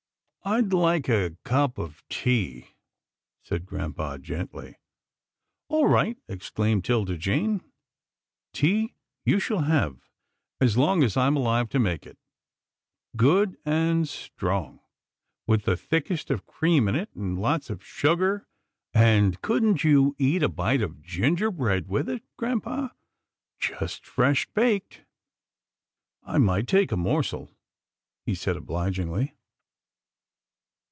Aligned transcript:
"I'd 0.51 0.73
like 0.73 1.07
a 1.07 1.37
cup 1.43 1.77
of 1.77 2.03
tea," 2.09 2.69
said 3.43 3.63
grampa 3.63 4.17
gently." 4.17 4.79
All 5.69 5.87
right," 5.87 6.17
exclaimed 6.27 6.83
'Tilda 6.83 7.15
Jane," 7.15 7.61
tea 8.51 8.95
you 9.23 9.39
shall 9.39 9.59
have 9.61 10.09
as 10.59 10.77
long 10.77 11.03
as 11.03 11.15
I'm 11.15 11.37
alive 11.37 11.69
to 11.69 11.79
make 11.79 12.07
it— 12.07 12.17
good 13.15 13.55
AN 13.65 13.97
UNEXPECTED 13.97 13.97
REQUEST 13.97 14.39
97 14.41 14.57
and 14.57 14.79
strong, 14.79 14.79
with 15.45 15.63
the 15.65 15.77
thickest 15.77 16.31
of 16.31 16.47
cream 16.47 16.87
in 16.87 16.95
it, 16.95 17.13
and 17.13 17.39
lots 17.39 17.69
of 17.69 17.85
sugar— 17.85 18.47
and 18.95 19.39
couldn't 19.43 19.83
you 19.83 20.15
eat 20.17 20.41
a 20.41 20.49
bite 20.49 20.81
of 20.81 21.03
ginger 21.03 21.51
bread 21.51 21.87
with 21.87 22.09
it, 22.09 22.23
grampa— 22.35 22.95
just 23.59 24.07
fresh 24.07 24.47
baked?"" 24.55 25.03
I 26.23 26.39
might 26.39 26.67
take 26.67 26.91
a 26.91 26.97
morsel," 26.97 27.51
he 28.25 28.33
said 28.33 28.57
obligingly. 28.57 29.35